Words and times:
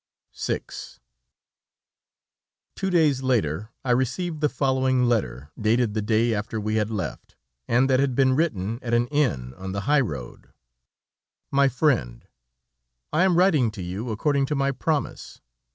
VI 0.35 0.61
Two 2.75 2.89
days 2.89 3.21
later, 3.21 3.69
I 3.85 3.91
received 3.91 4.41
the 4.41 4.49
following 4.49 5.05
letter, 5.05 5.51
dated 5.61 5.93
the 5.93 6.01
day 6.01 6.33
after 6.33 6.59
we 6.59 6.77
had 6.77 6.89
left, 6.89 7.35
and 7.67 7.87
that 7.87 7.99
had 7.99 8.15
been 8.15 8.35
written 8.35 8.79
at 8.81 8.95
an 8.95 9.05
inn 9.09 9.53
on 9.57 9.73
the 9.73 9.81
high 9.81 9.99
road: 10.01 10.53
"MY 11.51 11.69
FRIEND, 11.69 12.27
"I 13.13 13.21
am 13.25 13.37
writing 13.37 13.69
to 13.69 13.83
you, 13.83 14.09
according 14.09 14.47
to 14.47 14.55
my 14.55 14.71
promise. 14.71 15.39